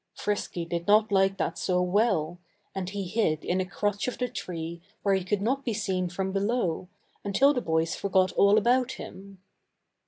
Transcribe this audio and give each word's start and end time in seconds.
Frisky 0.15 0.65
did 0.65 0.87
not 0.87 1.11
like 1.11 1.37
that 1.37 1.59
so 1.59 1.79
well; 1.79 2.39
and 2.73 2.89
he 2.89 3.03
hid 3.03 3.45
in 3.45 3.61
a 3.61 3.65
crotch 3.65 4.07
of 4.07 4.17
the 4.17 4.27
tree 4.27 4.81
where 5.03 5.13
he 5.13 5.23
could 5.23 5.43
not 5.43 5.63
be 5.63 5.75
seen 5.75 6.09
from 6.09 6.31
below, 6.31 6.87
until 7.23 7.53
the 7.53 7.61
boys 7.61 7.93
forgot 7.93 8.31
all 8.31 8.57
about 8.57 8.93
him. 8.93 9.37